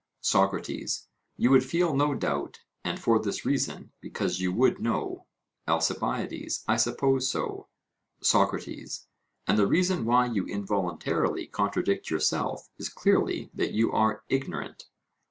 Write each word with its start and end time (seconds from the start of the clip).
SOCRATES: 0.21 1.09
You 1.37 1.51
would 1.51 1.63
feel 1.63 1.93
no 1.95 2.15
doubt; 2.15 2.61
and 2.83 2.99
for 2.99 3.19
this 3.19 3.45
reason 3.45 3.91
because 4.01 4.39
you 4.39 4.51
would 4.51 4.79
know? 4.79 5.27
ALCIBIADES: 5.67 6.63
I 6.67 6.75
suppose 6.75 7.29
so. 7.29 7.67
SOCRATES: 8.19 9.05
And 9.45 9.59
the 9.59 9.67
reason 9.67 10.05
why 10.05 10.25
you 10.25 10.47
involuntarily 10.47 11.45
contradict 11.45 12.09
yourself 12.09 12.67
is 12.79 12.89
clearly 12.89 13.51
that 13.53 13.73
you 13.73 13.91
are 13.91 14.23
ignorant? 14.27 14.85